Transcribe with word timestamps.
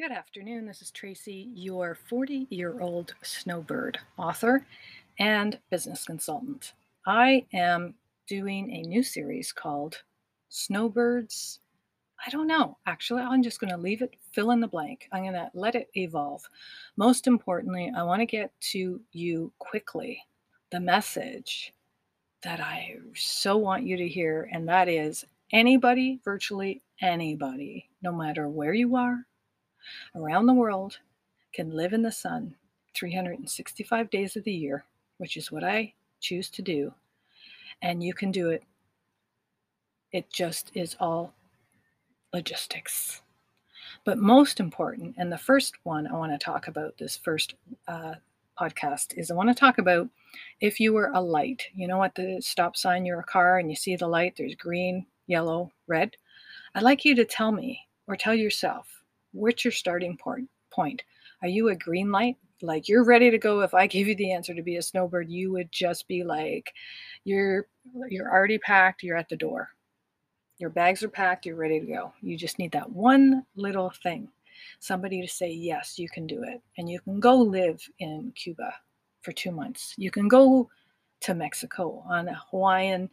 Good 0.00 0.12
afternoon. 0.12 0.64
This 0.64 0.80
is 0.80 0.92
Tracey, 0.92 1.50
your 1.56 1.96
40 1.96 2.46
year 2.50 2.80
old 2.80 3.16
snowbird 3.20 3.98
author 4.16 4.64
and 5.18 5.58
business 5.70 6.04
consultant. 6.04 6.74
I 7.04 7.46
am 7.52 7.94
doing 8.28 8.70
a 8.70 8.82
new 8.82 9.02
series 9.02 9.50
called 9.50 10.04
Snowbirds. 10.50 11.58
I 12.24 12.30
don't 12.30 12.46
know. 12.46 12.78
Actually, 12.86 13.22
I'm 13.22 13.42
just 13.42 13.58
going 13.58 13.72
to 13.72 13.76
leave 13.76 14.00
it 14.00 14.14
fill 14.30 14.52
in 14.52 14.60
the 14.60 14.68
blank. 14.68 15.08
I'm 15.10 15.24
going 15.24 15.32
to 15.32 15.50
let 15.52 15.74
it 15.74 15.88
evolve. 15.94 16.48
Most 16.96 17.26
importantly, 17.26 17.90
I 17.92 18.04
want 18.04 18.20
to 18.20 18.26
get 18.26 18.52
to 18.70 19.00
you 19.10 19.50
quickly 19.58 20.22
the 20.70 20.78
message 20.78 21.74
that 22.42 22.60
I 22.60 22.98
so 23.16 23.56
want 23.56 23.82
you 23.82 23.96
to 23.96 24.06
hear, 24.06 24.48
and 24.52 24.68
that 24.68 24.88
is 24.88 25.24
anybody, 25.52 26.20
virtually 26.24 26.82
anybody, 27.00 27.88
no 28.00 28.12
matter 28.12 28.48
where 28.48 28.74
you 28.74 28.94
are, 28.94 29.24
around 30.14 30.46
the 30.46 30.54
world 30.54 30.98
can 31.52 31.70
live 31.70 31.92
in 31.92 32.02
the 32.02 32.12
sun 32.12 32.54
365 32.94 34.10
days 34.10 34.36
of 34.36 34.44
the 34.44 34.52
year, 34.52 34.84
which 35.18 35.36
is 35.36 35.52
what 35.52 35.64
I 35.64 35.94
choose 36.20 36.50
to 36.50 36.62
do, 36.62 36.92
and 37.82 38.02
you 38.02 38.14
can 38.14 38.30
do 38.30 38.50
it. 38.50 38.62
It 40.12 40.30
just 40.32 40.70
is 40.74 40.96
all 40.98 41.34
logistics. 42.32 43.22
But 44.04 44.18
most 44.18 44.60
important, 44.60 45.14
and 45.18 45.30
the 45.30 45.38
first 45.38 45.76
one 45.84 46.06
I 46.06 46.14
want 46.14 46.32
to 46.32 46.38
talk 46.38 46.68
about 46.68 46.96
this 46.98 47.16
first 47.16 47.54
uh, 47.86 48.14
podcast 48.58 49.16
is 49.16 49.30
I 49.30 49.34
want 49.34 49.48
to 49.48 49.54
talk 49.54 49.78
about 49.78 50.08
if 50.60 50.80
you 50.80 50.92
were 50.92 51.10
a 51.14 51.20
light. 51.20 51.64
You 51.74 51.88
know, 51.88 52.02
at 52.02 52.14
the 52.14 52.40
stop 52.40 52.76
sign, 52.76 53.04
you're 53.04 53.20
a 53.20 53.24
car 53.24 53.58
and 53.58 53.70
you 53.70 53.76
see 53.76 53.96
the 53.96 54.06
light, 54.06 54.34
there's 54.36 54.54
green, 54.54 55.06
yellow, 55.26 55.72
red. 55.86 56.16
I'd 56.74 56.82
like 56.82 57.04
you 57.04 57.14
to 57.16 57.24
tell 57.24 57.52
me 57.52 57.86
or 58.06 58.16
tell 58.16 58.34
yourself 58.34 58.97
what's 59.38 59.64
your 59.64 59.72
starting 59.72 60.16
point? 60.16 60.48
Point. 60.70 61.02
Are 61.42 61.48
you 61.48 61.68
a 61.68 61.76
green 61.76 62.10
light? 62.10 62.36
Like 62.60 62.88
you're 62.88 63.04
ready 63.04 63.30
to 63.30 63.38
go. 63.38 63.60
If 63.60 63.74
I 63.74 63.86
gave 63.86 64.08
you 64.08 64.16
the 64.16 64.32
answer 64.32 64.54
to 64.54 64.62
be 64.62 64.76
a 64.76 64.82
snowbird, 64.82 65.30
you 65.30 65.52
would 65.52 65.70
just 65.70 66.08
be 66.08 66.24
like, 66.24 66.72
you're 67.24 67.68
you're 68.08 68.30
already 68.30 68.58
packed. 68.58 69.02
You're 69.02 69.16
at 69.16 69.28
the 69.28 69.36
door. 69.36 69.68
Your 70.58 70.70
bags 70.70 71.02
are 71.04 71.08
packed. 71.08 71.46
You're 71.46 71.56
ready 71.56 71.78
to 71.78 71.86
go. 71.86 72.12
You 72.20 72.36
just 72.36 72.58
need 72.58 72.72
that 72.72 72.90
one 72.90 73.44
little 73.54 73.92
thing, 74.02 74.28
somebody 74.80 75.20
to 75.22 75.28
say 75.28 75.50
yes, 75.50 75.98
you 75.98 76.08
can 76.08 76.26
do 76.26 76.42
it, 76.42 76.60
and 76.76 76.88
you 76.88 77.00
can 77.00 77.20
go 77.20 77.36
live 77.36 77.80
in 78.00 78.32
Cuba 78.34 78.74
for 79.22 79.30
two 79.30 79.52
months. 79.52 79.94
You 79.96 80.10
can 80.10 80.26
go 80.26 80.68
to 81.20 81.34
Mexico 81.34 82.02
on 82.08 82.26
a 82.26 82.42
Hawaiian, 82.50 83.08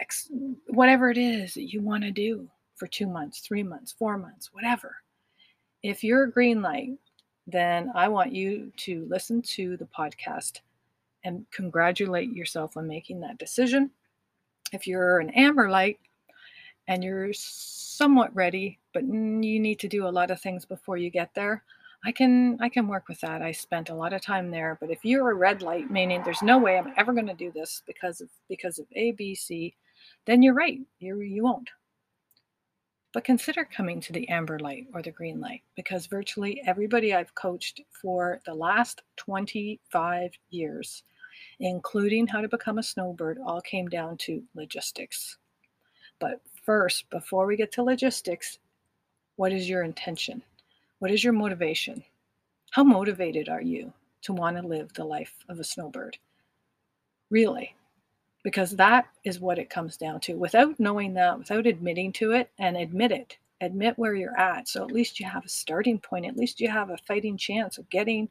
ex- 0.00 0.30
whatever 0.68 1.08
it 1.08 1.18
is 1.18 1.54
that 1.54 1.72
you 1.72 1.80
want 1.80 2.02
to 2.02 2.10
do 2.10 2.48
for 2.74 2.88
two 2.88 3.06
months, 3.06 3.40
three 3.40 3.62
months, 3.62 3.92
four 3.92 4.18
months, 4.18 4.50
whatever 4.52 4.96
if 5.82 6.04
you're 6.04 6.24
a 6.24 6.30
green 6.30 6.62
light, 6.62 6.90
then 7.46 7.90
I 7.94 8.08
want 8.08 8.32
you 8.32 8.72
to 8.78 9.06
listen 9.08 9.42
to 9.42 9.76
the 9.76 9.86
podcast 9.86 10.60
and 11.24 11.46
congratulate 11.50 12.32
yourself 12.32 12.76
on 12.76 12.86
making 12.86 13.20
that 13.20 13.38
decision. 13.38 13.90
If 14.72 14.86
you're 14.86 15.18
an 15.18 15.30
amber 15.30 15.68
light 15.68 15.98
and 16.88 17.02
you're 17.02 17.32
somewhat 17.32 18.34
ready, 18.34 18.78
but 18.92 19.02
you 19.04 19.60
need 19.60 19.78
to 19.80 19.88
do 19.88 20.06
a 20.06 20.10
lot 20.10 20.30
of 20.30 20.40
things 20.40 20.64
before 20.64 20.96
you 20.96 21.10
get 21.10 21.34
there, 21.34 21.62
I 22.04 22.10
can 22.10 22.58
I 22.60 22.68
can 22.68 22.88
work 22.88 23.08
with 23.08 23.20
that. 23.20 23.42
I 23.42 23.52
spent 23.52 23.90
a 23.90 23.94
lot 23.94 24.12
of 24.12 24.20
time 24.20 24.50
there, 24.50 24.76
but 24.80 24.90
if 24.90 25.04
you're 25.04 25.30
a 25.30 25.34
red 25.34 25.62
light, 25.62 25.90
meaning 25.90 26.22
there's 26.24 26.42
no 26.42 26.58
way 26.58 26.76
I'm 26.76 26.92
ever 26.96 27.12
going 27.12 27.28
to 27.28 27.34
do 27.34 27.52
this 27.52 27.82
because 27.86 28.20
of 28.20 28.28
because 28.48 28.78
of 28.78 28.86
A, 28.96 29.12
B, 29.12 29.34
C, 29.36 29.74
then 30.26 30.42
you're 30.42 30.54
right. 30.54 30.80
You 30.98 31.20
you 31.20 31.44
won't. 31.44 31.70
But 33.12 33.24
consider 33.24 33.64
coming 33.64 34.00
to 34.00 34.12
the 34.12 34.28
amber 34.28 34.58
light 34.58 34.86
or 34.94 35.02
the 35.02 35.10
green 35.10 35.38
light 35.38 35.62
because 35.76 36.06
virtually 36.06 36.62
everybody 36.66 37.14
I've 37.14 37.34
coached 37.34 37.82
for 37.90 38.40
the 38.46 38.54
last 38.54 39.02
25 39.16 40.32
years, 40.48 41.02
including 41.60 42.26
how 42.26 42.40
to 42.40 42.48
become 42.48 42.78
a 42.78 42.82
snowbird, 42.82 43.38
all 43.44 43.60
came 43.60 43.88
down 43.88 44.16
to 44.18 44.42
logistics. 44.54 45.36
But 46.18 46.40
first, 46.64 47.10
before 47.10 47.46
we 47.46 47.56
get 47.56 47.70
to 47.72 47.82
logistics, 47.82 48.58
what 49.36 49.52
is 49.52 49.68
your 49.68 49.82
intention? 49.82 50.42
What 51.00 51.10
is 51.10 51.22
your 51.22 51.34
motivation? 51.34 52.04
How 52.70 52.84
motivated 52.84 53.48
are 53.50 53.60
you 53.60 53.92
to 54.22 54.32
want 54.32 54.56
to 54.56 54.66
live 54.66 54.92
the 54.94 55.04
life 55.04 55.34
of 55.50 55.60
a 55.60 55.64
snowbird? 55.64 56.16
Really? 57.28 57.74
Because 58.42 58.72
that 58.76 59.06
is 59.24 59.40
what 59.40 59.58
it 59.58 59.70
comes 59.70 59.96
down 59.96 60.20
to. 60.20 60.34
Without 60.34 60.78
knowing 60.80 61.14
that, 61.14 61.38
without 61.38 61.66
admitting 61.66 62.12
to 62.12 62.32
it, 62.32 62.50
and 62.58 62.76
admit 62.76 63.12
it, 63.12 63.36
admit 63.60 63.98
where 63.98 64.14
you're 64.14 64.38
at. 64.38 64.68
So 64.68 64.82
at 64.82 64.92
least 64.92 65.20
you 65.20 65.26
have 65.26 65.44
a 65.44 65.48
starting 65.48 65.98
point, 65.98 66.26
at 66.26 66.36
least 66.36 66.60
you 66.60 66.68
have 66.68 66.90
a 66.90 66.98
fighting 66.98 67.36
chance 67.36 67.78
of 67.78 67.88
getting 67.90 68.28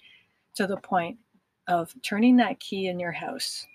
to 0.55 0.67
the 0.67 0.77
point 0.77 1.17
of 1.67 1.93
turning 2.01 2.35
that 2.37 2.59
key 2.59 2.87
in 2.87 2.99
your 2.99 3.13
house, 3.13 3.65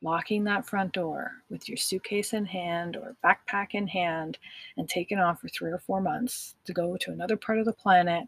locking 0.00 0.44
that 0.44 0.66
front 0.66 0.92
door 0.92 1.32
with 1.50 1.68
your 1.68 1.76
suitcase 1.76 2.32
in 2.32 2.46
hand 2.46 2.96
or 2.96 3.16
backpack 3.22 3.68
in 3.72 3.86
hand, 3.86 4.38
and 4.78 4.88
taking 4.88 5.18
off 5.18 5.40
for 5.40 5.48
three 5.48 5.70
or 5.70 5.78
four 5.78 6.00
months 6.00 6.54
to 6.64 6.72
go 6.72 6.96
to 6.96 7.10
another 7.10 7.36
part 7.36 7.58
of 7.58 7.66
the 7.66 7.72
planet 7.72 8.24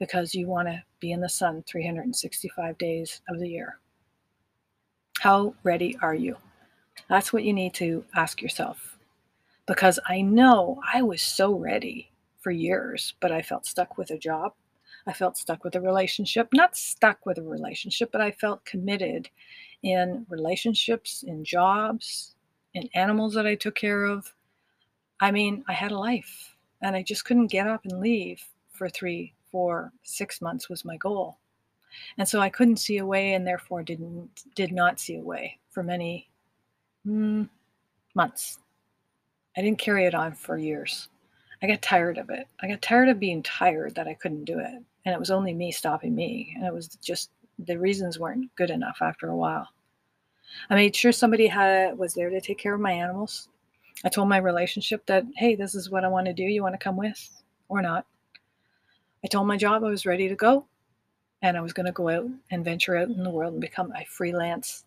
because 0.00 0.34
you 0.34 0.48
want 0.48 0.66
to 0.66 0.82
be 0.98 1.12
in 1.12 1.20
the 1.20 1.28
sun 1.28 1.62
365 1.68 2.76
days 2.78 3.20
of 3.28 3.38
the 3.38 3.48
year. 3.48 3.78
How 5.20 5.54
ready 5.62 5.96
are 6.02 6.14
you? 6.14 6.36
That's 7.08 7.32
what 7.32 7.44
you 7.44 7.52
need 7.52 7.74
to 7.74 8.04
ask 8.14 8.40
yourself. 8.40 8.96
Because 9.66 9.98
I 10.08 10.20
know 10.20 10.80
I 10.92 11.02
was 11.02 11.22
so 11.22 11.54
ready 11.54 12.10
for 12.40 12.50
years, 12.50 13.14
but 13.20 13.32
I 13.32 13.42
felt 13.42 13.66
stuck 13.66 13.96
with 13.96 14.10
a 14.10 14.18
job. 14.18 14.52
I 15.06 15.12
felt 15.12 15.36
stuck 15.36 15.64
with 15.64 15.74
a 15.74 15.80
relationship, 15.80 16.48
not 16.52 16.76
stuck 16.76 17.26
with 17.26 17.38
a 17.38 17.42
relationship, 17.42 18.10
but 18.12 18.20
I 18.20 18.30
felt 18.30 18.64
committed 18.64 19.28
in 19.82 20.24
relationships, 20.28 21.24
in 21.26 21.44
jobs, 21.44 22.34
in 22.74 22.88
animals 22.94 23.34
that 23.34 23.46
I 23.46 23.54
took 23.54 23.74
care 23.74 24.04
of. 24.04 24.32
I 25.20 25.30
mean, 25.30 25.64
I 25.68 25.72
had 25.72 25.92
a 25.92 25.98
life 25.98 26.54
and 26.82 26.96
I 26.96 27.02
just 27.02 27.24
couldn't 27.24 27.46
get 27.48 27.66
up 27.66 27.84
and 27.84 28.00
leave 28.00 28.42
for 28.70 28.88
three, 28.88 29.34
four, 29.50 29.92
six 30.02 30.40
months 30.40 30.68
was 30.68 30.84
my 30.84 30.96
goal. 30.96 31.38
And 32.18 32.28
so 32.28 32.40
I 32.40 32.50
couldn't 32.50 32.78
see 32.78 32.98
a 32.98 33.06
way 33.06 33.34
and 33.34 33.46
therefore 33.46 33.82
didn't 33.82 34.44
did 34.54 34.72
not 34.72 34.98
see 34.98 35.16
a 35.16 35.22
way 35.22 35.58
for 35.70 35.82
many 35.82 36.28
mm, 37.06 37.48
months. 38.14 38.58
I 39.56 39.62
didn't 39.62 39.78
carry 39.78 40.06
it 40.06 40.14
on 40.14 40.34
for 40.34 40.58
years. 40.58 41.08
I 41.62 41.66
got 41.66 41.82
tired 41.82 42.18
of 42.18 42.30
it. 42.30 42.46
I 42.60 42.68
got 42.68 42.82
tired 42.82 43.08
of 43.08 43.20
being 43.20 43.42
tired 43.42 43.94
that 43.94 44.08
I 44.08 44.14
couldn't 44.14 44.44
do 44.44 44.58
it. 44.58 44.82
And 45.04 45.14
it 45.14 45.18
was 45.18 45.30
only 45.30 45.54
me 45.54 45.72
stopping 45.72 46.14
me. 46.14 46.52
And 46.56 46.66
it 46.66 46.74
was 46.74 46.88
just 47.02 47.30
the 47.58 47.78
reasons 47.78 48.18
weren't 48.18 48.54
good 48.56 48.70
enough 48.70 48.98
after 49.00 49.28
a 49.28 49.36
while. 49.36 49.68
I 50.70 50.74
made 50.74 50.94
sure 50.94 51.12
somebody 51.12 51.46
had 51.46 51.96
was 51.98 52.14
there 52.14 52.30
to 52.30 52.40
take 52.40 52.58
care 52.58 52.74
of 52.74 52.80
my 52.80 52.92
animals. 52.92 53.48
I 54.04 54.08
told 54.08 54.28
my 54.28 54.38
relationship 54.38 55.06
that, 55.06 55.24
hey, 55.36 55.54
this 55.54 55.74
is 55.74 55.90
what 55.90 56.04
I 56.04 56.08
want 56.08 56.26
to 56.26 56.32
do. 56.32 56.42
You 56.42 56.62
want 56.62 56.74
to 56.74 56.84
come 56.84 56.96
with 56.96 57.42
or 57.68 57.80
not? 57.80 58.06
I 59.24 59.28
told 59.28 59.46
my 59.46 59.56
job 59.56 59.84
I 59.84 59.88
was 59.88 60.04
ready 60.04 60.28
to 60.28 60.34
go 60.34 60.66
and 61.40 61.56
I 61.56 61.60
was 61.60 61.72
going 61.72 61.86
to 61.86 61.92
go 61.92 62.08
out 62.08 62.26
and 62.50 62.64
venture 62.64 62.96
out 62.96 63.08
in 63.08 63.22
the 63.22 63.30
world 63.30 63.52
and 63.52 63.60
become 63.60 63.92
a 63.92 64.04
freelance 64.04 64.84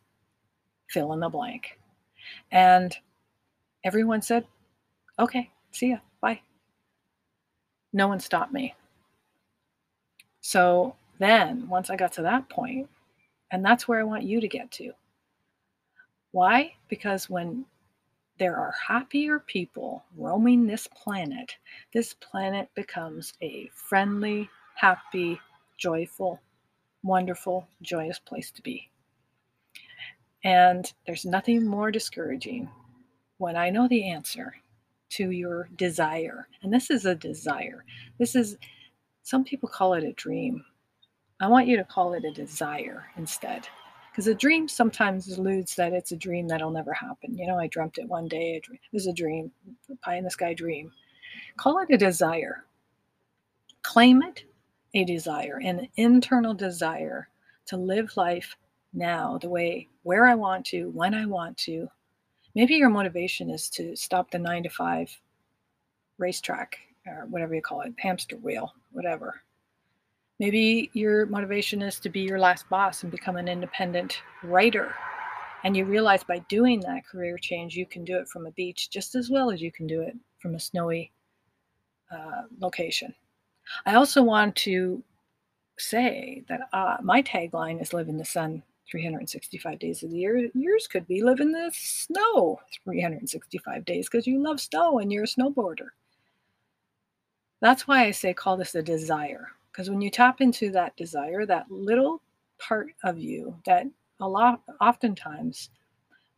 fill 0.89 1.13
in 1.13 1.19
the 1.19 1.29
blank. 1.29 1.79
And 2.51 2.95
everyone 3.83 4.21
said, 4.21 4.45
okay, 5.19 5.49
see 5.71 5.89
ya, 5.89 5.97
bye. 6.21 6.41
No 7.93 8.07
one 8.07 8.19
stopped 8.19 8.53
me. 8.53 8.75
So 10.41 10.95
then, 11.19 11.67
once 11.67 11.89
I 11.89 11.95
got 11.95 12.13
to 12.13 12.21
that 12.23 12.49
point, 12.49 12.89
and 13.51 13.63
that's 13.63 13.87
where 13.87 13.99
I 13.99 14.03
want 14.03 14.23
you 14.23 14.39
to 14.41 14.47
get 14.47 14.71
to. 14.71 14.91
Why? 16.31 16.73
Because 16.89 17.29
when 17.29 17.66
there 18.37 18.55
are 18.55 18.73
happier 18.87 19.39
people 19.39 20.03
roaming 20.16 20.67
this 20.67 20.87
planet, 20.87 21.55
this 21.93 22.13
planet 22.13 22.69
becomes 22.75 23.33
a 23.41 23.69
friendly, 23.73 24.49
happy, 24.75 25.40
joyful, 25.78 26.40
wonderful, 27.03 27.67
joyous 27.81 28.19
place 28.19 28.52
to 28.52 28.61
be. 28.61 28.90
And 30.43 30.91
there's 31.05 31.25
nothing 31.25 31.66
more 31.66 31.91
discouraging 31.91 32.69
when 33.37 33.55
I 33.55 33.69
know 33.69 33.87
the 33.87 34.09
answer 34.09 34.55
to 35.09 35.31
your 35.31 35.69
desire. 35.75 36.47
And 36.61 36.73
this 36.73 36.89
is 36.89 37.05
a 37.05 37.16
desire. 37.16 37.84
This 38.19 38.35
is, 38.35 38.57
some 39.23 39.43
people 39.43 39.69
call 39.69 39.93
it 39.93 40.03
a 40.03 40.13
dream. 40.13 40.63
I 41.39 41.47
want 41.47 41.67
you 41.67 41.78
to 41.78 41.84
call 41.84 42.13
it 42.13 42.25
a 42.25 42.31
desire 42.31 43.05
instead. 43.17 43.67
Because 44.11 44.28
a 44.28 44.34
dream 44.34 44.67
sometimes 44.67 45.37
alludes 45.37 45.75
that 45.75 45.93
it's 45.93 46.11
a 46.11 46.17
dream 46.17 46.47
that'll 46.47 46.72
never 46.72 46.93
happen. 46.93 47.37
You 47.37 47.45
know, 47.45 47.59
I 47.59 47.67
dreamt 47.67 47.99
it 47.99 48.07
one 48.07 48.28
day. 48.28 48.55
It 48.55 48.79
was 48.91 49.05
a 49.05 49.13
dream, 49.13 49.51
a 49.91 49.95
pie 49.97 50.16
in 50.16 50.23
the 50.23 50.31
sky 50.31 50.55
dream. 50.55 50.91
Call 51.57 51.79
it 51.79 51.93
a 51.93 51.97
desire. 51.97 52.63
Claim 53.83 54.23
it 54.23 54.45
a 54.95 55.03
desire, 55.03 55.59
an 55.63 55.87
internal 55.97 56.55
desire 56.55 57.29
to 57.67 57.78
live 57.78 58.17
life 58.17 58.57
now 58.93 59.37
the 59.37 59.49
way 59.49 59.87
where 60.03 60.25
I 60.25 60.35
want 60.35 60.66
to, 60.67 60.89
when 60.91 61.13
I 61.13 61.25
want 61.25 61.57
to. 61.59 61.89
Maybe 62.55 62.75
your 62.75 62.89
motivation 62.89 63.49
is 63.49 63.69
to 63.72 63.95
stop 63.95 64.31
the 64.31 64.39
nine 64.39 64.63
to 64.63 64.69
five 64.69 65.16
racetrack 66.17 66.78
or 67.05 67.28
whatever 67.29 67.53
you 67.53 67.61
call 67.61 67.81
it, 67.81 67.93
hamster 67.99 68.37
wheel, 68.37 68.73
whatever. 68.91 69.41
Maybe 70.39 70.89
your 70.93 71.25
motivation 71.25 71.81
is 71.81 71.99
to 71.99 72.09
be 72.09 72.22
your 72.22 72.39
last 72.39 72.69
boss 72.69 73.03
and 73.03 73.11
become 73.11 73.37
an 73.37 73.47
independent 73.47 74.22
writer. 74.43 74.93
And 75.63 75.75
you 75.75 75.85
realize 75.85 76.23
by 76.23 76.40
doing 76.47 76.79
that 76.81 77.07
career 77.07 77.37
change, 77.37 77.75
you 77.75 77.85
can 77.85 78.05
do 78.05 78.17
it 78.17 78.28
from 78.28 78.45
a 78.45 78.51
beach 78.51 78.90
just 78.90 79.16
as 79.16 79.29
well 79.29 79.49
as 79.49 79.61
you 79.61 79.72
can 79.72 79.87
do 79.87 80.01
it 80.01 80.16
from 80.40 80.55
a 80.55 80.59
snowy 80.59 81.11
uh, 82.11 82.43
location. 82.59 83.13
I 83.85 83.95
also 83.95 84.23
want 84.23 84.55
to 84.57 85.03
say 85.78 86.43
that 86.47 86.61
uh, 86.72 86.97
my 87.01 87.22
tagline 87.22 87.81
is 87.81 87.93
live 87.93 88.07
in 88.07 88.17
the 88.17 88.25
sun 88.25 88.63
365 88.89 89.79
days 89.79 90.03
of 90.03 90.11
the 90.11 90.17
year. 90.17 90.49
Yours 90.53 90.87
could 90.87 91.07
be 91.07 91.22
live 91.22 91.39
in 91.39 91.51
the 91.51 91.72
snow 91.73 92.59
365 92.84 93.85
days 93.85 94.07
because 94.09 94.28
you 94.28 94.41
love 94.41 94.59
snow 94.59 94.99
and 94.99 95.11
you're 95.11 95.23
a 95.23 95.28
snowboarder. 95.28 95.89
That's 97.61 97.87
why 97.87 98.05
I 98.05 98.11
say 98.11 98.34
call 98.34 98.57
this 98.57 98.75
a 98.75 98.81
desire. 98.81 99.47
Because 99.72 99.89
when 99.89 100.01
you 100.01 100.09
tap 100.09 100.41
into 100.41 100.72
that 100.72 100.95
desire, 100.95 101.45
that 101.45 101.69
little 101.69 102.22
part 102.59 102.87
of 103.03 103.19
you 103.19 103.55
that 103.66 103.85
a 104.19 104.28
lot 104.28 104.61
oftentimes 104.81 105.69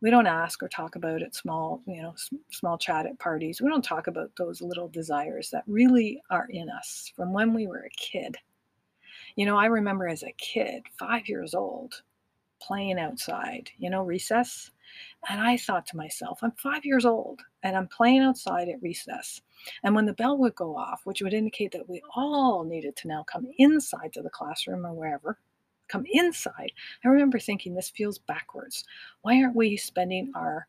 we 0.02 0.10
don't 0.10 0.26
ask 0.26 0.62
or 0.62 0.68
talk 0.68 0.96
about 0.96 1.22
at 1.22 1.34
small 1.34 1.82
you 1.86 2.02
know 2.02 2.14
small 2.50 2.76
chat 2.76 3.06
at 3.06 3.18
parties 3.18 3.60
we 3.60 3.68
don't 3.68 3.84
talk 3.84 4.06
about 4.06 4.30
those 4.36 4.60
little 4.60 4.88
desires 4.88 5.50
that 5.50 5.64
really 5.66 6.20
are 6.30 6.46
in 6.50 6.68
us 6.68 7.10
from 7.16 7.32
when 7.32 7.54
we 7.54 7.66
were 7.66 7.84
a 7.86 7.96
kid 7.96 8.36
you 9.36 9.46
know 9.46 9.56
i 9.56 9.66
remember 9.66 10.06
as 10.06 10.22
a 10.22 10.32
kid 10.32 10.82
five 10.98 11.28
years 11.28 11.54
old 11.54 12.02
playing 12.60 12.98
outside 12.98 13.70
you 13.78 13.90
know 13.90 14.02
recess 14.02 14.70
and 15.28 15.40
i 15.40 15.56
thought 15.56 15.86
to 15.86 15.96
myself 15.96 16.40
i'm 16.42 16.52
five 16.52 16.84
years 16.84 17.04
old 17.04 17.40
and 17.62 17.76
i'm 17.76 17.88
playing 17.88 18.22
outside 18.22 18.68
at 18.68 18.82
recess 18.82 19.40
and 19.82 19.94
when 19.94 20.06
the 20.06 20.12
bell 20.12 20.36
would 20.36 20.54
go 20.54 20.76
off 20.76 21.00
which 21.04 21.22
would 21.22 21.34
indicate 21.34 21.72
that 21.72 21.88
we 21.88 22.02
all 22.14 22.64
needed 22.64 22.96
to 22.96 23.08
now 23.08 23.22
come 23.22 23.46
inside 23.58 24.12
to 24.12 24.22
the 24.22 24.30
classroom 24.30 24.84
or 24.84 24.92
wherever 24.92 25.38
come 25.90 26.06
inside. 26.10 26.72
I 27.04 27.08
remember 27.08 27.38
thinking 27.38 27.74
this 27.74 27.90
feels 27.90 28.18
backwards. 28.18 28.84
Why 29.22 29.42
aren't 29.42 29.56
we 29.56 29.76
spending 29.76 30.32
our 30.34 30.66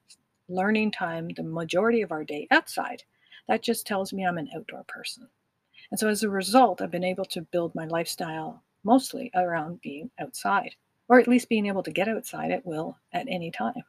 learning 0.50 0.92
time 0.92 1.30
the 1.30 1.44
majority 1.44 2.02
of 2.02 2.12
our 2.12 2.24
day 2.24 2.48
outside? 2.52 3.04
That 3.48 3.62
just 3.62 3.86
tells 3.86 4.12
me 4.12 4.26
I'm 4.26 4.38
an 4.38 4.50
outdoor 4.56 4.84
person. 4.88 5.28
And 5.92 6.00
so 6.00 6.08
as 6.08 6.24
a 6.24 6.30
result, 6.30 6.82
I've 6.82 6.92
been 6.92 7.04
able 7.04 7.26
to 7.26 7.42
build 7.42 7.76
my 7.76 7.86
lifestyle 7.86 8.64
mostly 8.84 9.30
around 9.36 9.82
being 9.82 10.10
outside, 10.20 10.76
or 11.12 11.19
at 11.19 11.28
least 11.28 11.50
being 11.50 11.66
able 11.66 11.84
to 11.84 11.92
get 11.92 12.08
outside 12.08 12.52
at 12.52 12.66
will 12.66 12.98
at 13.12 13.28
any 13.30 13.52
time. 13.52 13.84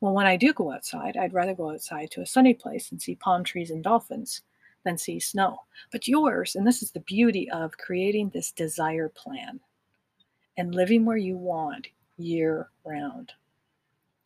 Well, 0.00 0.12
when 0.12 0.26
I 0.26 0.36
do 0.36 0.52
go 0.52 0.72
outside, 0.72 1.16
I'd 1.16 1.32
rather 1.32 1.54
go 1.54 1.70
outside 1.70 2.10
to 2.10 2.20
a 2.20 2.26
sunny 2.26 2.52
place 2.52 2.90
and 2.90 3.00
see 3.00 3.14
palm 3.14 3.44
trees 3.44 3.70
and 3.70 3.82
dolphins 3.82 4.42
than 4.84 4.98
see 4.98 5.20
snow. 5.20 5.60
But 5.92 6.08
yours, 6.08 6.56
and 6.56 6.66
this 6.66 6.82
is 6.82 6.90
the 6.90 6.98
beauty 7.00 7.48
of 7.52 7.78
creating 7.78 8.30
this 8.30 8.50
desire 8.50 9.08
plan, 9.08 9.60
and 10.56 10.74
living 10.74 11.04
where 11.04 11.16
you 11.16 11.36
want 11.36 11.86
year 12.16 12.70
round. 12.84 13.32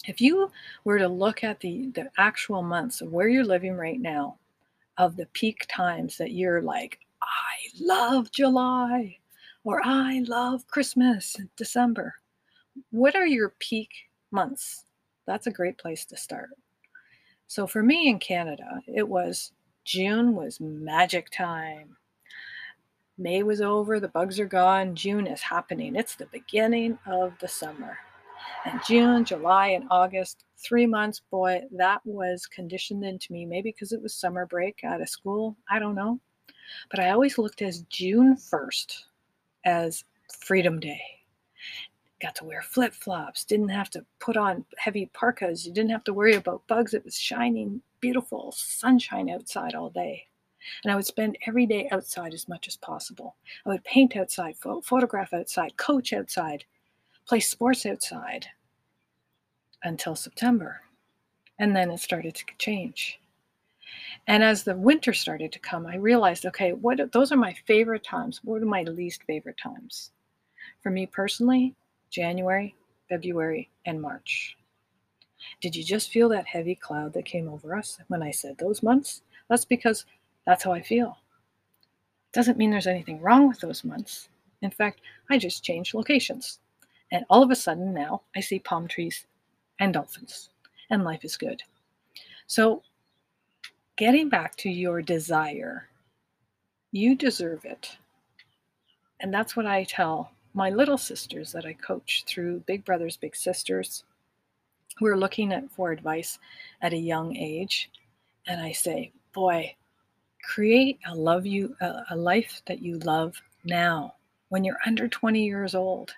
If 0.06 0.18
you 0.22 0.50
were 0.84 0.98
to 0.98 1.08
look 1.08 1.44
at 1.44 1.60
the, 1.60 1.90
the 1.94 2.10
actual 2.16 2.62
months 2.62 3.02
of 3.02 3.12
where 3.12 3.28
you're 3.28 3.44
living 3.44 3.74
right 3.74 4.00
now, 4.00 4.38
of 4.96 5.16
the 5.16 5.26
peak 5.34 5.66
times 5.68 6.16
that 6.16 6.32
you're 6.32 6.62
like, 6.62 6.98
I 7.20 7.68
love 7.78 8.30
July 8.30 9.18
or 9.64 9.82
I 9.84 10.20
love 10.26 10.66
Christmas, 10.66 11.36
December. 11.56 12.14
What 12.90 13.16
are 13.16 13.26
your 13.26 13.54
peak 13.58 13.90
months? 14.30 14.84
That's 15.26 15.46
a 15.46 15.52
great 15.52 15.78
place 15.78 16.04
to 16.06 16.16
start. 16.16 16.50
So 17.46 17.66
for 17.66 17.82
me 17.82 18.08
in 18.08 18.18
Canada, 18.18 18.80
it 18.86 19.08
was 19.08 19.52
June 19.84 20.34
was 20.34 20.60
magic 20.60 21.30
time. 21.30 21.96
May 23.18 23.42
was 23.42 23.60
over, 23.60 24.00
the 24.00 24.08
bugs 24.08 24.40
are 24.40 24.46
gone, 24.46 24.94
June 24.94 25.26
is 25.26 25.42
happening. 25.42 25.94
It's 25.94 26.14
the 26.14 26.26
beginning 26.26 26.98
of 27.06 27.34
the 27.40 27.48
summer. 27.48 27.98
And 28.64 28.80
June, 28.86 29.24
July, 29.24 29.68
and 29.68 29.84
August, 29.90 30.44
three 30.56 30.86
months, 30.86 31.20
boy, 31.30 31.62
that 31.72 32.00
was 32.04 32.46
conditioned 32.46 33.04
into 33.04 33.32
me, 33.32 33.44
maybe 33.44 33.70
because 33.70 33.92
it 33.92 34.02
was 34.02 34.14
summer 34.14 34.46
break 34.46 34.82
out 34.84 35.00
of 35.00 35.08
school. 35.08 35.56
I 35.68 35.78
don't 35.78 35.94
know. 35.94 36.20
But 36.90 37.00
I 37.00 37.10
always 37.10 37.38
looked 37.38 37.60
as 37.62 37.82
June 37.82 38.36
1st 38.36 39.02
as 39.64 40.04
Freedom 40.40 40.80
Day. 40.80 41.02
Got 42.22 42.36
to 42.36 42.44
wear 42.44 42.62
flip 42.62 42.94
flops, 42.94 43.44
didn't 43.44 43.70
have 43.70 43.90
to 43.90 44.06
put 44.20 44.36
on 44.36 44.64
heavy 44.78 45.06
parkas, 45.06 45.66
you 45.66 45.72
didn't 45.72 45.90
have 45.90 46.04
to 46.04 46.14
worry 46.14 46.34
about 46.34 46.64
bugs. 46.68 46.94
It 46.94 47.04
was 47.04 47.18
shining, 47.18 47.82
beautiful 48.00 48.52
sunshine 48.52 49.28
outside 49.28 49.74
all 49.74 49.90
day. 49.90 50.28
And 50.84 50.92
I 50.92 50.94
would 50.94 51.04
spend 51.04 51.36
every 51.48 51.66
day 51.66 51.88
outside 51.90 52.32
as 52.32 52.48
much 52.48 52.68
as 52.68 52.76
possible. 52.76 53.34
I 53.66 53.70
would 53.70 53.82
paint 53.82 54.16
outside, 54.16 54.54
photograph 54.84 55.34
outside, 55.34 55.76
coach 55.76 56.12
outside, 56.12 56.64
play 57.26 57.40
sports 57.40 57.84
outside 57.84 58.46
until 59.82 60.14
September. 60.14 60.82
And 61.58 61.74
then 61.74 61.90
it 61.90 61.98
started 61.98 62.36
to 62.36 62.44
change. 62.56 63.18
And 64.28 64.44
as 64.44 64.62
the 64.62 64.76
winter 64.76 65.12
started 65.12 65.50
to 65.50 65.58
come, 65.58 65.86
I 65.86 65.96
realized, 65.96 66.46
okay, 66.46 66.72
what 66.72 67.10
those 67.10 67.32
are 67.32 67.36
my 67.36 67.54
favorite 67.66 68.04
times. 68.04 68.40
What 68.44 68.62
are 68.62 68.66
my 68.66 68.82
least 68.84 69.24
favorite 69.24 69.58
times? 69.58 70.12
For 70.84 70.90
me 70.90 71.06
personally, 71.06 71.74
January, 72.12 72.76
February, 73.08 73.70
and 73.86 74.00
March. 74.00 74.56
Did 75.60 75.74
you 75.74 75.82
just 75.82 76.10
feel 76.10 76.28
that 76.28 76.46
heavy 76.46 76.74
cloud 76.74 77.14
that 77.14 77.24
came 77.24 77.48
over 77.48 77.74
us 77.74 77.98
when 78.08 78.22
I 78.22 78.30
said 78.30 78.58
those 78.58 78.82
months? 78.82 79.22
That's 79.48 79.64
because 79.64 80.04
that's 80.46 80.62
how 80.62 80.72
I 80.72 80.82
feel. 80.82 81.16
Doesn't 82.32 82.58
mean 82.58 82.70
there's 82.70 82.86
anything 82.86 83.20
wrong 83.20 83.48
with 83.48 83.60
those 83.60 83.82
months. 83.82 84.28
In 84.60 84.70
fact, 84.70 85.00
I 85.30 85.38
just 85.38 85.64
changed 85.64 85.94
locations. 85.94 86.60
And 87.10 87.24
all 87.28 87.42
of 87.42 87.50
a 87.50 87.56
sudden 87.56 87.92
now 87.92 88.22
I 88.36 88.40
see 88.40 88.58
palm 88.58 88.86
trees 88.88 89.26
and 89.80 89.92
dolphins, 89.92 90.50
and 90.90 91.04
life 91.04 91.24
is 91.24 91.36
good. 91.36 91.62
So, 92.46 92.82
getting 93.96 94.28
back 94.28 94.56
to 94.56 94.70
your 94.70 95.02
desire, 95.02 95.88
you 96.92 97.14
deserve 97.14 97.64
it. 97.64 97.96
And 99.20 99.32
that's 99.32 99.56
what 99.56 99.66
I 99.66 99.84
tell 99.84 100.32
my 100.54 100.70
little 100.70 100.98
sisters 100.98 101.52
that 101.52 101.64
I 101.66 101.72
coach 101.74 102.24
through 102.26 102.60
Big 102.66 102.84
Brothers, 102.84 103.16
Big 103.16 103.36
Sisters. 103.36 104.04
who 104.98 105.06
are 105.06 105.16
looking 105.16 105.52
at 105.52 105.70
for 105.70 105.90
advice 105.90 106.38
at 106.82 106.92
a 106.92 106.96
young 106.98 107.34
age. 107.36 107.90
And 108.46 108.60
I 108.60 108.72
say, 108.72 109.10
boy, 109.32 109.74
create 110.42 110.98
a 111.06 111.14
love 111.14 111.46
you 111.46 111.74
a, 111.80 112.02
a 112.10 112.16
life 112.16 112.62
that 112.66 112.82
you 112.82 112.98
love 113.00 113.40
now 113.64 114.14
when 114.48 114.64
you're 114.64 114.80
under 114.84 115.08
20 115.08 115.42
years 115.44 115.74
old 115.74 116.12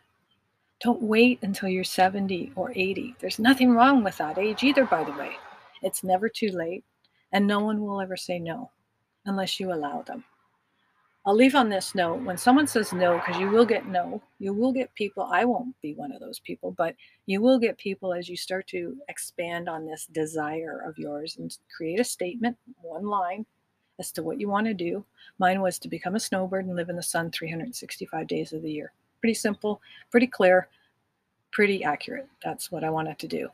don't 0.81 1.03
wait 1.03 1.39
until 1.43 1.69
you're 1.69 1.85
70 1.85 2.53
or 2.57 2.73
80 2.75 3.15
there's 3.21 3.39
nothing 3.39 3.71
wrong 3.73 4.03
with 4.03 4.17
that 4.19 4.39
age 4.39 4.63
either 4.63 4.85
by 4.85 5.05
the 5.05 5.13
way 5.13 5.33
it's 5.83 6.03
never 6.03 6.29
too 6.29 6.49
late 6.49 6.85
and 7.33 7.47
no 7.47 7.61
one 7.61 7.81
will 7.81 8.01
ever 8.01 8.17
say 8.17 8.39
no 8.39 8.71
unless 9.27 9.61
you 9.61 9.73
allow 9.73 10.03
them 10.03 10.25
i'll 11.27 11.35
leave 11.35 11.55
on 11.55 11.69
this 11.69 11.95
note 11.95 12.21
when 12.23 12.37
someone 12.37 12.67
says 12.67 12.93
no 12.93 13.15
because 13.19 13.41
you 13.41 13.49
will 13.49 13.65
get 13.65 13.87
no 13.87 14.23
you 14.39 14.53
will 14.53 14.73
get 14.73 14.95
people 14.95 15.25
i 15.31 15.45
won't 15.45 15.75
be 15.81 15.95
one 15.95 16.13
of 16.13 16.21
those 16.21 16.39
people 16.41 16.71
but 16.73 16.95
you 17.27 17.41
will 17.41 17.59
get 17.59 17.79
people 17.79 18.13
as 18.13 18.29
you 18.29 18.37
start 18.37 18.67
to 18.67 18.97
expand 19.09 19.69
on 19.69 19.87
this 19.87 20.07
desire 20.13 20.83
of 20.87 20.99
yours 20.99 21.37
and 21.39 21.57
create 21.75 22.01
a 22.01 22.05
statement 22.05 22.57
one 22.83 23.07
line 23.07 23.47
as 23.99 24.11
to 24.13 24.23
what 24.23 24.41
you 24.41 24.49
want 24.49 24.67
to 24.67 24.75
do. 24.75 25.05
Mine 25.39 25.61
was 25.61 25.79
to 25.79 25.89
become 25.89 26.15
a 26.15 26.21
snowbird 26.21 26.67
and 26.67 26.77
live 26.77 26.89
in 26.89 26.97
the 26.97 27.03
sun 27.03 27.31
365 27.31 28.27
days 28.27 28.53
of 28.53 28.63
the 28.63 28.71
year. 28.71 28.93
Pretty 29.21 29.35
simple, 29.35 29.81
pretty 30.11 30.27
clear, 30.27 30.69
pretty 31.53 31.85
accurate. 31.85 32.29
That's 32.43 32.71
what 32.71 32.85
I 32.85 32.91
wanted 32.91 33.19
to 33.21 33.29
do. 33.29 33.49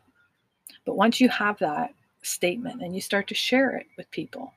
But 0.85 0.97
once 0.97 1.21
you 1.21 1.29
have 1.29 1.59
that 1.59 1.95
statement 2.23 2.83
and 2.83 2.95
you 2.95 3.01
start 3.01 3.27
to 3.29 3.35
share 3.35 3.77
it 3.77 3.87
with 3.97 4.11
people, 4.11 4.53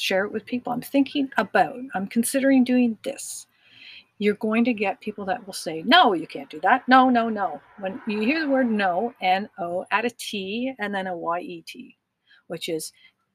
share 0.00 0.24
it 0.24 0.32
with 0.32 0.46
people. 0.46 0.72
I'm 0.72 0.80
thinking 0.82 1.30
about, 1.36 1.76
I'm 1.94 2.06
considering 2.06 2.64
doing 2.64 2.98
this. 3.02 3.46
You're 4.18 4.34
going 4.34 4.64
to 4.64 4.72
get 4.72 5.00
people 5.00 5.24
that 5.26 5.44
will 5.44 5.54
say, 5.54 5.82
No, 5.82 6.12
you 6.12 6.26
can't 6.26 6.48
do 6.48 6.60
that. 6.60 6.86
No, 6.88 7.10
no, 7.10 7.28
no. 7.28 7.60
When 7.80 8.00
you 8.06 8.20
hear 8.20 8.40
the 8.40 8.48
word 8.48 8.70
no, 8.70 9.12
N 9.20 9.48
O, 9.58 9.84
add 9.90 10.04
a 10.04 10.10
T 10.10 10.72
and 10.78 10.94
then 10.94 11.08
a 11.08 11.16
Y 11.16 11.40
E 11.40 11.64
T, 11.66 11.96
which 12.46 12.68
is 12.68 12.92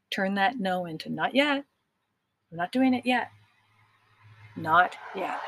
turn 0.10 0.36
that 0.36 0.60
no 0.60 0.86
into 0.86 1.10
not 1.10 1.36
yet, 1.36 1.66
I'm 2.52 2.58
not 2.58 2.72
doing 2.72 2.94
it 2.94 3.06
yet. 3.06 3.30
Not 4.56 4.96
yet. 5.16 5.40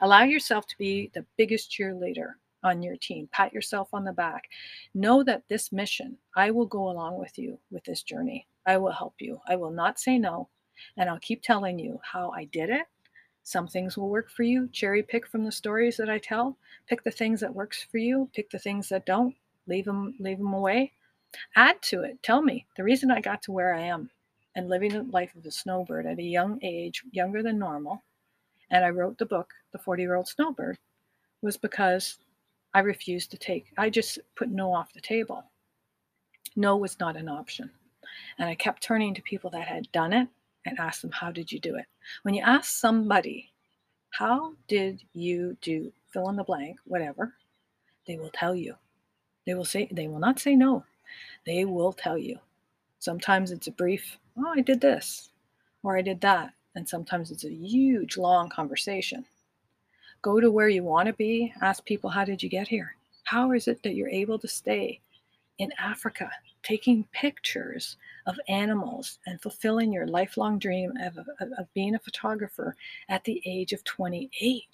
Allow 0.00 0.22
yourself 0.22 0.66
to 0.68 0.78
be 0.78 1.10
the 1.14 1.24
biggest 1.36 1.70
cheerleader 1.70 2.32
on 2.64 2.82
your 2.82 2.96
team. 2.96 3.28
Pat 3.32 3.52
yourself 3.52 3.88
on 3.92 4.04
the 4.04 4.12
back. 4.12 4.44
Know 4.94 5.22
that 5.24 5.42
this 5.48 5.72
mission, 5.72 6.16
I 6.36 6.50
will 6.50 6.66
go 6.66 6.88
along 6.90 7.18
with 7.18 7.38
you 7.38 7.58
with 7.70 7.84
this 7.84 8.02
journey. 8.02 8.46
I 8.68 8.76
will 8.76 8.92
help 8.92 9.14
you. 9.18 9.40
I 9.48 9.56
will 9.56 9.70
not 9.70 9.98
say 9.98 10.18
no. 10.18 10.48
And 10.98 11.08
I'll 11.08 11.18
keep 11.18 11.42
telling 11.42 11.78
you 11.78 11.98
how 12.04 12.30
I 12.30 12.44
did 12.44 12.68
it. 12.68 12.86
Some 13.42 13.66
things 13.66 13.96
will 13.96 14.10
work 14.10 14.30
for 14.30 14.42
you. 14.42 14.68
Cherry 14.72 15.02
pick 15.02 15.26
from 15.26 15.42
the 15.42 15.50
stories 15.50 15.96
that 15.96 16.10
I 16.10 16.18
tell. 16.18 16.58
Pick 16.86 17.02
the 17.02 17.10
things 17.10 17.40
that 17.40 17.54
works 17.54 17.82
for 17.90 17.96
you. 17.96 18.28
Pick 18.34 18.50
the 18.50 18.58
things 18.58 18.90
that 18.90 19.06
don't. 19.06 19.34
Leave 19.66 19.86
them 19.86 20.14
leave 20.20 20.36
them 20.36 20.52
away. 20.52 20.92
Add 21.56 21.80
to 21.84 22.02
it. 22.02 22.22
Tell 22.22 22.42
me 22.42 22.66
the 22.76 22.84
reason 22.84 23.10
I 23.10 23.22
got 23.22 23.40
to 23.44 23.52
where 23.52 23.74
I 23.74 23.80
am 23.80 24.10
and 24.54 24.68
living 24.68 24.92
the 24.92 25.02
life 25.04 25.34
of 25.34 25.46
a 25.46 25.50
snowbird 25.50 26.04
at 26.04 26.18
a 26.18 26.22
young 26.22 26.58
age, 26.62 27.04
younger 27.10 27.42
than 27.42 27.58
normal, 27.58 28.02
and 28.70 28.84
I 28.84 28.90
wrote 28.90 29.16
the 29.16 29.24
book, 29.24 29.54
The 29.72 29.78
40 29.78 30.02
Year 30.02 30.14
Old 30.14 30.28
Snowbird, 30.28 30.76
was 31.40 31.56
because 31.56 32.18
I 32.74 32.80
refused 32.80 33.30
to 33.30 33.38
take, 33.38 33.72
I 33.78 33.88
just 33.88 34.18
put 34.36 34.50
no 34.50 34.74
off 34.74 34.92
the 34.92 35.00
table. 35.00 35.44
No 36.56 36.76
was 36.76 37.00
not 37.00 37.16
an 37.16 37.28
option. 37.28 37.70
And 38.38 38.48
I 38.48 38.54
kept 38.54 38.82
turning 38.82 39.14
to 39.14 39.22
people 39.22 39.50
that 39.50 39.66
had 39.66 39.90
done 39.92 40.12
it 40.12 40.28
and 40.64 40.78
asked 40.78 41.02
them, 41.02 41.12
How 41.12 41.30
did 41.30 41.50
you 41.50 41.60
do 41.60 41.76
it? 41.76 41.86
When 42.22 42.34
you 42.34 42.42
ask 42.42 42.70
somebody, 42.70 43.52
How 44.10 44.54
did 44.66 45.02
you 45.12 45.56
do 45.60 45.92
fill 46.12 46.28
in 46.28 46.36
the 46.36 46.44
blank, 46.44 46.78
whatever, 46.84 47.34
they 48.06 48.16
will 48.16 48.30
tell 48.32 48.54
you. 48.54 48.74
They 49.46 49.54
will 49.54 49.64
say, 49.64 49.88
they 49.90 50.08
will 50.08 50.18
not 50.18 50.38
say 50.38 50.56
no. 50.56 50.84
They 51.46 51.64
will 51.64 51.92
tell 51.92 52.18
you. 52.18 52.38
Sometimes 52.98 53.50
it's 53.50 53.66
a 53.66 53.72
brief, 53.72 54.18
Oh, 54.36 54.52
I 54.56 54.60
did 54.60 54.80
this, 54.80 55.30
or 55.82 55.96
I 55.98 56.02
did 56.02 56.20
that. 56.22 56.52
And 56.74 56.88
sometimes 56.88 57.30
it's 57.30 57.44
a 57.44 57.52
huge, 57.52 58.16
long 58.16 58.48
conversation. 58.48 59.24
Go 60.22 60.40
to 60.40 60.50
where 60.50 60.68
you 60.68 60.84
want 60.84 61.06
to 61.06 61.12
be. 61.12 61.52
Ask 61.62 61.84
people, 61.84 62.10
How 62.10 62.24
did 62.24 62.42
you 62.42 62.48
get 62.48 62.68
here? 62.68 62.94
How 63.24 63.52
is 63.52 63.68
it 63.68 63.82
that 63.82 63.94
you're 63.94 64.08
able 64.08 64.38
to 64.38 64.48
stay 64.48 65.00
in 65.58 65.72
Africa 65.78 66.30
taking 66.62 67.04
pictures 67.12 67.96
of 68.26 68.38
animals 68.48 69.18
and 69.26 69.40
fulfilling 69.40 69.92
your 69.92 70.06
lifelong 70.06 70.58
dream 70.58 70.92
of, 71.00 71.18
of, 71.18 71.52
of, 71.58 71.72
being 71.74 71.94
a 71.94 71.98
photographer 71.98 72.76
at 73.08 73.24
the 73.24 73.40
age 73.46 73.72
of 73.72 73.82
28. 73.84 74.64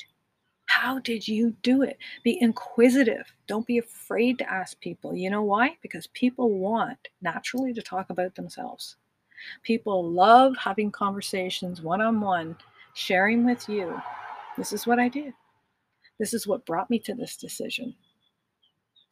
How 0.66 0.98
did 0.98 1.28
you 1.28 1.54
do 1.62 1.82
it? 1.82 1.98
Be 2.24 2.40
inquisitive. 2.40 3.32
Don't 3.46 3.66
be 3.66 3.78
afraid 3.78 4.38
to 4.38 4.50
ask 4.50 4.80
people. 4.80 5.14
You 5.14 5.30
know 5.30 5.42
why? 5.42 5.76
Because 5.82 6.06
people 6.08 6.50
want 6.50 7.08
naturally 7.22 7.72
to 7.74 7.82
talk 7.82 8.10
about 8.10 8.34
themselves. 8.34 8.96
People 9.62 10.10
love 10.10 10.56
having 10.56 10.90
conversations 10.90 11.82
one 11.82 12.00
on 12.00 12.20
one, 12.20 12.56
sharing 12.94 13.44
with 13.44 13.68
you. 13.68 14.00
This 14.56 14.72
is 14.72 14.86
what 14.86 14.98
I 14.98 15.08
did. 15.08 15.34
This 16.18 16.32
is 16.32 16.46
what 16.46 16.66
brought 16.66 16.90
me 16.90 16.98
to 17.00 17.14
this 17.14 17.36
decision 17.36 17.94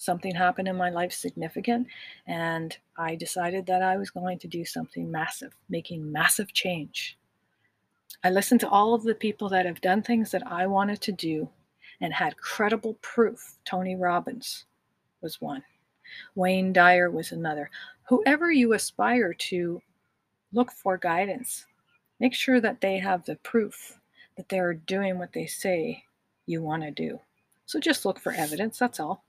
something 0.02 0.34
happened 0.34 0.66
in 0.66 0.76
my 0.76 0.90
life 0.90 1.12
significant, 1.12 1.86
and 2.26 2.76
I 2.96 3.14
decided 3.14 3.66
that 3.66 3.82
I 3.82 3.96
was 3.96 4.10
going 4.10 4.38
to 4.40 4.48
do 4.48 4.64
something 4.64 5.08
massive, 5.08 5.54
making 5.68 6.10
massive 6.10 6.52
change. 6.52 7.16
I 8.24 8.30
listened 8.30 8.60
to 8.60 8.68
all 8.68 8.94
of 8.94 9.04
the 9.04 9.14
people 9.14 9.48
that 9.50 9.64
have 9.64 9.80
done 9.80 10.02
things 10.02 10.32
that 10.32 10.44
I 10.44 10.66
wanted 10.66 11.00
to 11.02 11.12
do 11.12 11.48
and 12.00 12.12
had 12.12 12.36
credible 12.36 12.94
proof. 13.00 13.58
Tony 13.64 13.94
Robbins 13.94 14.64
was 15.20 15.40
one, 15.40 15.62
Wayne 16.34 16.72
Dyer 16.72 17.08
was 17.08 17.30
another. 17.30 17.70
Whoever 18.08 18.50
you 18.50 18.72
aspire 18.72 19.32
to, 19.34 19.80
look 20.52 20.72
for 20.72 20.98
guidance. 20.98 21.66
Make 22.18 22.34
sure 22.34 22.60
that 22.60 22.80
they 22.80 22.98
have 22.98 23.24
the 23.24 23.36
proof 23.36 23.98
that 24.36 24.48
they 24.48 24.58
are 24.58 24.74
doing 24.74 25.18
what 25.18 25.32
they 25.32 25.46
say 25.46 26.04
you 26.46 26.60
want 26.60 26.82
to 26.82 26.90
do. 26.90 27.20
So 27.66 27.78
just 27.78 28.04
look 28.04 28.18
for 28.18 28.32
evidence, 28.32 28.78
that's 28.78 28.98
all. 28.98 29.24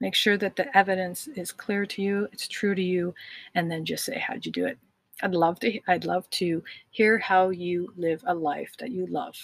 Make 0.00 0.14
sure 0.14 0.36
that 0.38 0.56
the 0.56 0.76
evidence 0.76 1.28
is 1.28 1.50
clear 1.50 1.84
to 1.86 2.02
you, 2.02 2.28
it's 2.32 2.46
true 2.46 2.74
to 2.74 2.82
you, 2.82 3.14
and 3.54 3.70
then 3.70 3.84
just 3.84 4.04
say, 4.04 4.18
How'd 4.18 4.46
you 4.46 4.52
do 4.52 4.66
it? 4.66 4.78
I'd 5.22 5.34
love 5.34 5.58
to 5.60 5.80
I'd 5.88 6.04
love 6.04 6.30
to 6.30 6.62
hear 6.90 7.18
how 7.18 7.50
you 7.50 7.92
live 7.96 8.22
a 8.26 8.34
life 8.34 8.72
that 8.78 8.90
you 8.90 9.06
love. 9.06 9.34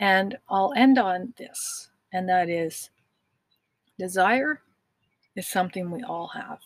And 0.00 0.36
I'll 0.48 0.72
end 0.76 0.98
on 0.98 1.32
this, 1.38 1.90
and 2.12 2.28
that 2.28 2.48
is 2.48 2.90
desire 3.98 4.60
is 5.36 5.46
something 5.46 5.90
we 5.90 6.02
all 6.02 6.28
have. 6.28 6.58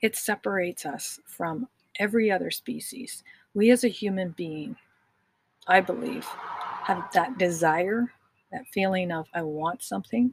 It 0.00 0.16
separates 0.16 0.86
us 0.86 1.20
from 1.26 1.68
every 1.98 2.30
other 2.30 2.50
species. 2.50 3.22
We 3.54 3.70
as 3.70 3.84
a 3.84 3.88
human 3.88 4.30
being, 4.30 4.76
I 5.66 5.80
believe, 5.80 6.24
have 6.24 7.10
that 7.12 7.38
desire, 7.38 8.12
that 8.52 8.66
feeling 8.72 9.12
of 9.12 9.26
I 9.34 9.42
want 9.42 9.82
something 9.82 10.32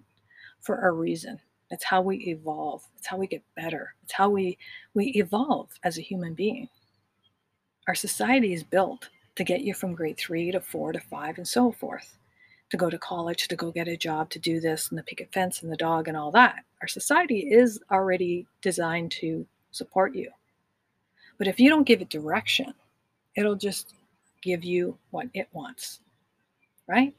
for 0.61 0.87
a 0.87 0.91
reason. 0.91 1.39
It's 1.69 1.83
how 1.83 2.01
we 2.01 2.17
evolve. 2.27 2.83
It's 2.97 3.07
how 3.07 3.17
we 3.17 3.27
get 3.27 3.43
better. 3.55 3.93
It's 4.03 4.13
how 4.13 4.29
we 4.29 4.57
we 4.93 5.07
evolve 5.15 5.69
as 5.83 5.97
a 5.97 6.01
human 6.01 6.33
being. 6.33 6.69
Our 7.87 7.95
society 7.95 8.53
is 8.53 8.63
built 8.63 9.09
to 9.35 9.43
get 9.43 9.61
you 9.61 9.73
from 9.73 9.93
grade 9.93 10.17
three 10.17 10.51
to 10.51 10.59
four 10.59 10.91
to 10.91 10.99
five 10.99 11.37
and 11.37 11.47
so 11.47 11.71
forth. 11.71 12.17
To 12.71 12.77
go 12.77 12.89
to 12.89 12.97
college, 12.97 13.47
to 13.47 13.55
go 13.55 13.71
get 13.71 13.87
a 13.87 13.95
job, 13.95 14.29
to 14.31 14.39
do 14.39 14.59
this 14.59 14.89
and 14.89 14.97
the 14.97 15.03
picket 15.03 15.31
fence 15.31 15.63
and 15.63 15.71
the 15.71 15.77
dog 15.77 16.09
and 16.09 16.17
all 16.17 16.31
that. 16.31 16.65
Our 16.81 16.87
society 16.87 17.49
is 17.51 17.79
already 17.91 18.45
designed 18.61 19.11
to 19.11 19.45
support 19.71 20.15
you. 20.15 20.29
But 21.37 21.47
if 21.47 21.59
you 21.59 21.69
don't 21.69 21.87
give 21.87 22.01
it 22.01 22.09
direction, 22.09 22.73
it'll 23.35 23.55
just 23.55 23.93
give 24.41 24.65
you 24.65 24.97
what 25.11 25.27
it 25.33 25.47
wants. 25.53 25.99
Right? 26.87 27.15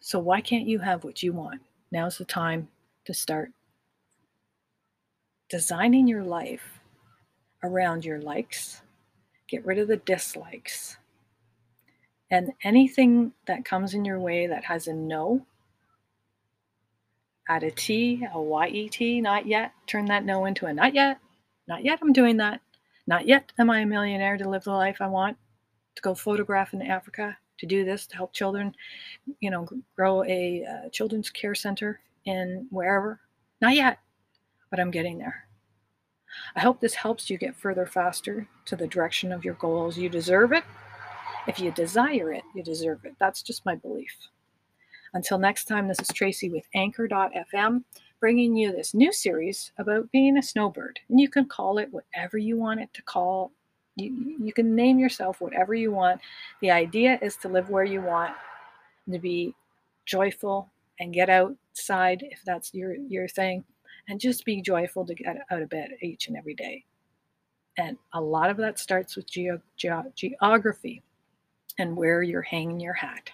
So 0.00 0.20
why 0.20 0.40
can't 0.40 0.68
you 0.68 0.78
have 0.78 1.02
what 1.02 1.22
you 1.22 1.32
want? 1.32 1.60
Now's 1.90 2.18
the 2.18 2.24
time 2.24 2.68
to 3.08 3.14
start 3.14 3.50
designing 5.48 6.06
your 6.06 6.22
life 6.22 6.78
around 7.62 8.04
your 8.04 8.20
likes, 8.20 8.82
get 9.48 9.64
rid 9.64 9.78
of 9.78 9.88
the 9.88 9.96
dislikes. 9.96 10.98
And 12.30 12.52
anything 12.62 13.32
that 13.46 13.64
comes 13.64 13.94
in 13.94 14.04
your 14.04 14.20
way 14.20 14.46
that 14.46 14.64
has 14.64 14.88
a 14.88 14.92
no, 14.92 15.46
add 17.48 17.62
a 17.62 17.70
T, 17.70 18.26
a 18.30 18.38
Y-E-T, 18.38 19.22
not 19.22 19.46
yet. 19.46 19.72
Turn 19.86 20.04
that 20.04 20.26
no 20.26 20.44
into 20.44 20.66
a 20.66 20.74
not 20.74 20.94
yet. 20.94 21.18
Not 21.66 21.86
yet, 21.86 22.00
I'm 22.02 22.12
doing 22.12 22.36
that. 22.36 22.60
Not 23.06 23.26
yet 23.26 23.52
am 23.58 23.70
I 23.70 23.80
a 23.80 23.86
millionaire 23.86 24.36
to 24.36 24.50
live 24.50 24.64
the 24.64 24.72
life 24.72 24.98
I 25.00 25.06
want, 25.06 25.38
to 25.94 26.02
go 26.02 26.14
photograph 26.14 26.74
in 26.74 26.82
Africa, 26.82 27.38
to 27.56 27.64
do 27.64 27.86
this, 27.86 28.06
to 28.08 28.16
help 28.16 28.34
children, 28.34 28.74
you 29.40 29.50
know, 29.50 29.66
grow 29.96 30.24
a 30.24 30.66
uh, 30.66 30.88
children's 30.90 31.30
care 31.30 31.54
center 31.54 32.00
in 32.24 32.66
wherever. 32.70 33.20
Not 33.60 33.74
yet, 33.74 33.98
but 34.70 34.80
I'm 34.80 34.90
getting 34.90 35.18
there. 35.18 35.44
I 36.54 36.60
hope 36.60 36.80
this 36.80 36.94
helps 36.94 37.30
you 37.30 37.38
get 37.38 37.56
further 37.56 37.86
faster 37.86 38.46
to 38.66 38.76
the 38.76 38.86
direction 38.86 39.32
of 39.32 39.44
your 39.44 39.54
goals. 39.54 39.96
You 39.96 40.08
deserve 40.08 40.52
it. 40.52 40.64
If 41.46 41.58
you 41.58 41.70
desire 41.70 42.32
it, 42.32 42.42
you 42.54 42.62
deserve 42.62 43.04
it. 43.04 43.14
That's 43.18 43.42
just 43.42 43.64
my 43.64 43.74
belief. 43.74 44.14
Until 45.14 45.38
next 45.38 45.64
time, 45.64 45.88
this 45.88 46.00
is 46.00 46.08
Tracey 46.08 46.50
with 46.50 46.64
Anchor.fm 46.74 47.84
bringing 48.20 48.56
you 48.56 48.72
this 48.72 48.94
new 48.94 49.12
series 49.12 49.72
about 49.78 50.10
being 50.10 50.36
a 50.36 50.42
snowbird. 50.42 50.98
And 51.08 51.20
you 51.20 51.28
can 51.28 51.46
call 51.46 51.78
it 51.78 51.92
whatever 51.92 52.36
you 52.36 52.56
want 52.56 52.80
it 52.80 52.92
to 52.94 53.02
call. 53.02 53.52
You, 53.96 54.36
you 54.40 54.52
can 54.52 54.74
name 54.74 54.98
yourself 54.98 55.40
whatever 55.40 55.74
you 55.74 55.92
want. 55.92 56.20
The 56.60 56.70
idea 56.70 57.18
is 57.22 57.36
to 57.38 57.48
live 57.48 57.70
where 57.70 57.84
you 57.84 58.00
want, 58.00 58.34
to 59.10 59.18
be 59.18 59.54
joyful, 60.04 60.68
and 61.00 61.14
get 61.14 61.30
outside 61.30 62.24
if 62.30 62.40
that's 62.44 62.74
your 62.74 62.94
your 62.94 63.28
thing 63.28 63.64
and 64.08 64.20
just 64.20 64.44
be 64.44 64.62
joyful 64.62 65.04
to 65.06 65.14
get 65.14 65.36
out 65.50 65.62
of 65.62 65.68
bed 65.68 65.90
each 66.02 66.28
and 66.28 66.36
every 66.36 66.54
day. 66.54 66.84
And 67.76 67.96
a 68.12 68.20
lot 68.20 68.50
of 68.50 68.56
that 68.56 68.78
starts 68.78 69.14
with 69.14 69.30
geo, 69.30 69.60
geo, 69.76 70.04
geography 70.16 71.02
and 71.78 71.96
where 71.96 72.22
you're 72.22 72.42
hanging 72.42 72.80
your 72.80 72.94
hat. 72.94 73.30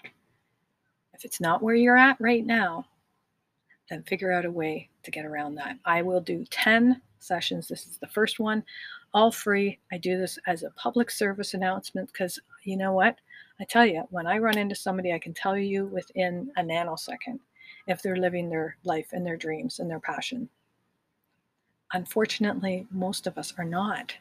If 1.13 1.25
it's 1.25 1.41
not 1.41 1.63
where 1.63 1.75
you're 1.75 1.97
at 1.97 2.17
right 2.19 2.45
now 2.45 2.85
then 3.89 4.03
figure 4.03 4.31
out 4.31 4.45
a 4.45 4.51
way 4.51 4.89
to 5.03 5.11
get 5.11 5.25
around 5.25 5.55
that. 5.55 5.77
I 5.85 6.01
will 6.01 6.21
do 6.21 6.45
10 6.49 7.01
sessions. 7.19 7.67
This 7.67 7.85
is 7.87 7.97
the 7.97 8.07
first 8.07 8.39
one 8.39 8.63
all 9.13 9.31
free. 9.31 9.79
I 9.93 9.97
do 9.97 10.17
this 10.17 10.37
as 10.45 10.63
a 10.63 10.71
public 10.71 11.09
service 11.09 11.53
announcement 11.53 12.11
because 12.11 12.39
you 12.63 12.75
know 12.75 12.91
what? 12.91 13.17
I 13.61 13.63
tell 13.63 13.85
you, 13.85 14.03
when 14.09 14.27
I 14.27 14.39
run 14.39 14.57
into 14.57 14.75
somebody, 14.75 15.13
I 15.13 15.19
can 15.19 15.33
tell 15.33 15.57
you 15.57 15.85
within 15.85 16.51
a 16.57 16.61
nanosecond 16.61 17.39
if 17.87 18.01
they're 18.01 18.15
living 18.15 18.49
their 18.49 18.77
life 18.83 19.09
and 19.11 19.25
their 19.25 19.37
dreams 19.37 19.79
and 19.79 19.89
their 19.89 19.99
passion. 19.99 20.49
Unfortunately, 21.93 22.87
most 22.91 23.27
of 23.27 23.37
us 23.37 23.53
are 23.57 23.65
not. 23.65 24.13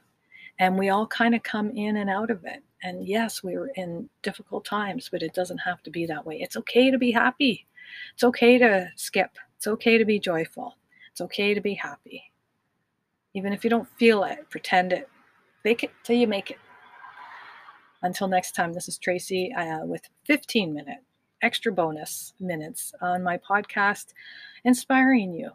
And 0.59 0.79
we 0.79 0.91
all 0.91 1.07
kind 1.07 1.35
of 1.35 1.43
come 1.43 1.71
in 1.71 1.97
and 1.97 2.09
out 2.09 2.31
of 2.31 2.45
it. 2.45 2.63
And 2.83 3.07
yes, 3.07 3.43
we 3.43 3.55
are 3.57 3.69
in 3.75 4.09
difficult 4.23 4.65
times, 4.65 5.09
but 5.11 5.23
it 5.23 5.35
doesn't 5.35 5.59
have 5.59 5.83
to 5.83 5.91
be 5.91 6.07
that 6.07 6.25
way. 6.25 6.41
It's 6.41 6.57
okay 6.59 6.91
to 6.91 6.99
be 6.99 7.11
happy. 7.11 7.67
It's 8.13 8.25
okay 8.25 8.59
to 8.59 8.91
skip. 8.97 9.37
It's 9.57 9.67
okay 9.67 9.99
to 9.99 10.05
be 10.05 10.19
joyful. 10.19 10.77
It's 11.11 11.21
okay 11.23 11.55
to 11.55 11.61
be 11.61 11.75
happy. 11.75 12.23
Even 13.33 13.53
if 13.53 13.65
you 13.65 13.71
don't 13.71 13.89
feel 13.99 14.23
it, 14.25 14.49
pretend 14.51 14.93
it. 14.93 15.09
Fake 15.63 15.83
it 15.83 15.91
till 16.05 16.17
you 16.17 16.29
make 16.29 16.51
it. 16.51 16.59
Until 18.03 18.29
next 18.29 18.53
time, 18.53 18.75
this 18.75 18.87
is 18.87 18.99
Tracey 18.99 19.53
uh, 19.55 19.87
with 19.87 20.03
15 20.27 20.75
minute 20.75 20.99
extra 21.45 21.71
bonus 21.71 22.33
minutes 22.41 22.95
on 23.03 23.23
my 23.23 23.39
podcast, 23.39 24.15
inspiring 24.65 25.33
you 25.35 25.51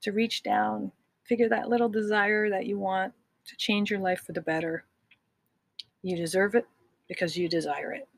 to 0.00 0.12
reach 0.12 0.42
down, 0.42 0.90
figure 1.24 1.48
that 1.48 1.68
little 1.68 1.88
desire 1.88 2.48
that 2.48 2.66
you 2.66 2.78
want 2.78 3.12
to 3.46 3.56
change 3.56 3.90
your 3.90 4.00
life 4.00 4.22
for 4.22 4.32
the 4.32 4.40
better. 4.40 4.84
You 6.02 6.16
deserve 6.16 6.54
it 6.54 6.66
because 7.08 7.36
you 7.36 7.48
desire 7.48 7.92
it. 7.92 8.08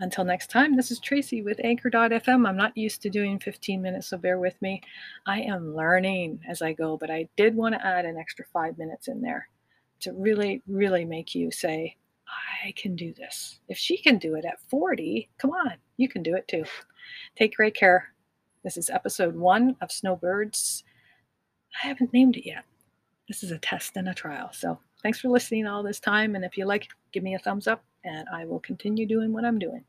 Until 0.00 0.24
next 0.24 0.50
time, 0.50 0.76
this 0.76 0.90
is 0.90 0.98
Tracey 0.98 1.42
with 1.42 1.60
Anchor.fm. 1.62 2.48
I'm 2.48 2.56
not 2.56 2.76
used 2.76 3.02
to 3.02 3.10
doing 3.10 3.38
15 3.38 3.82
minutes, 3.82 4.08
so 4.08 4.16
bear 4.16 4.38
with 4.38 4.60
me. 4.62 4.82
I 5.26 5.42
am 5.42 5.76
learning 5.76 6.40
as 6.48 6.62
I 6.62 6.72
go, 6.72 6.96
but 6.96 7.10
I 7.10 7.28
did 7.36 7.54
want 7.54 7.74
to 7.74 7.86
add 7.86 8.06
an 8.06 8.16
extra 8.16 8.46
five 8.46 8.78
minutes 8.78 9.08
in 9.08 9.20
there 9.20 9.48
to 10.00 10.12
really, 10.12 10.62
really 10.66 11.04
make 11.04 11.34
you 11.34 11.50
say, 11.50 11.96
I 12.64 12.72
can 12.72 12.96
do 12.96 13.12
this. 13.14 13.60
If 13.68 13.78
she 13.78 13.96
can 13.96 14.18
do 14.18 14.34
it 14.34 14.44
at 14.44 14.60
40, 14.68 15.28
come 15.38 15.50
on, 15.50 15.74
you 15.96 16.08
can 16.08 16.22
do 16.22 16.34
it 16.34 16.46
too. 16.48 16.64
Take 17.36 17.56
great 17.56 17.74
care. 17.74 18.12
This 18.62 18.76
is 18.76 18.90
episode 18.90 19.34
one 19.34 19.76
of 19.80 19.90
Snowbirds. 19.90 20.84
I 21.82 21.86
haven't 21.86 22.12
named 22.12 22.36
it 22.36 22.46
yet. 22.46 22.64
This 23.28 23.42
is 23.42 23.50
a 23.50 23.58
test 23.58 23.96
and 23.96 24.08
a 24.08 24.14
trial. 24.14 24.50
So 24.52 24.78
thanks 25.02 25.20
for 25.20 25.28
listening 25.28 25.66
all 25.66 25.82
this 25.82 26.00
time. 26.00 26.34
And 26.34 26.44
if 26.44 26.58
you 26.58 26.66
like, 26.66 26.88
give 27.12 27.22
me 27.22 27.34
a 27.34 27.38
thumbs 27.38 27.66
up 27.66 27.84
and 28.04 28.26
I 28.32 28.44
will 28.44 28.60
continue 28.60 29.06
doing 29.06 29.32
what 29.32 29.44
I'm 29.44 29.58
doing. 29.58 29.84